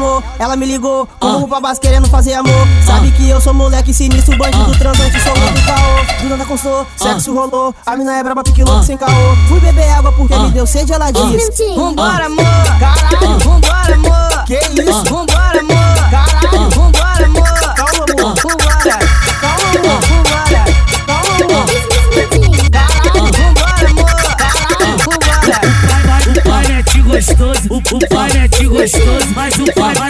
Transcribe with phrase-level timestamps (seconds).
[0.00, 1.08] ligou, ela me ligou.
[1.18, 2.66] Como pra base querendo fazer amor.
[2.84, 6.22] Sabe que eu sou moleque sinistro, bandido transante, sou muito caô.
[6.22, 7.74] Do nada constou, sexo rolou.
[7.84, 9.10] A mina é braba, pique louco sem caô.
[9.48, 11.74] Fui beber água porque me deu sede, ela disse.
[11.76, 12.44] Vambora, amor.
[12.78, 14.44] Caralho, Vambora, amor.
[14.46, 15.04] que isso?
[27.92, 30.09] Um parente é gostoso, mais um parente.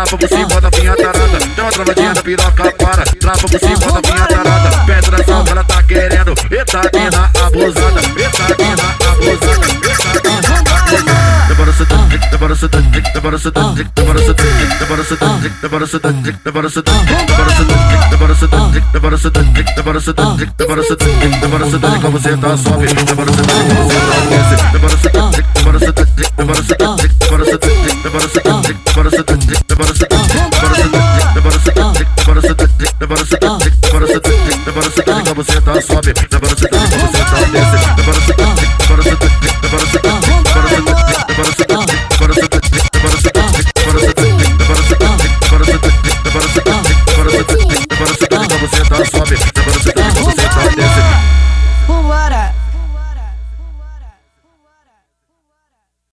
[0.00, 1.38] Trapa por cima da minha tarada.
[1.56, 4.70] Dá uma travadinha da piroca para, trapa por cima da minha tarada.
[4.86, 9.70] Petração que ela tá querendo, eita mina abusada, eita mina abusada.
[11.48, 11.94] Demora tanto,
[12.30, 12.78] demora tanto,
[13.12, 13.60] demora tanto,
[13.94, 14.42] demora tanto,
[14.80, 15.22] demora tanto,
[15.62, 16.12] demora tanto,
[16.42, 16.92] demora tanto, demora tanto,
[18.00, 19.42] demora tanto, demora tanto,
[19.76, 20.24] demora tanto,
[20.56, 21.04] demora tanto,
[21.40, 23.52] demora se tanto, como você tá sobe, demora você tá
[24.30, 25.10] desce, demora tanto,
[25.54, 26.04] demora tanto,
[26.36, 28.40] demora tanto, demora tanto, demora se
[33.90, 34.30] Agora você tá,
[34.68, 36.14] agora o sentado, como você tá, sobe.
[36.32, 37.69] Agora você tá, ah, agora você tá, desce.